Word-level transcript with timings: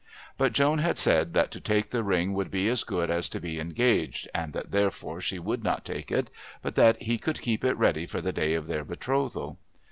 But 0.35 0.53
Joan 0.53 0.79
had 0.79 0.97
said 0.97 1.35
that 1.35 1.51
to 1.51 1.59
take 1.59 1.91
the 1.91 2.03
ring 2.03 2.33
would 2.33 2.49
be 2.49 2.67
as 2.69 2.83
good 2.83 3.11
as 3.11 3.29
to 3.29 3.39
be 3.39 3.59
engaged, 3.59 4.27
and 4.33 4.51
that 4.53 4.71
therefore 4.71 5.21
she 5.21 5.37
would 5.37 5.63
not 5.63 5.85
take 5.85 6.11
it, 6.11 6.31
but 6.63 6.73
that 6.73 6.99
he 7.03 7.19
could 7.19 7.39
keep 7.39 7.63
it 7.63 7.77
ready 7.77 8.07
for 8.07 8.19
the 8.19 8.33
day 8.33 8.55
of 8.55 8.65
their 8.65 8.83
betrothal. 8.83 9.59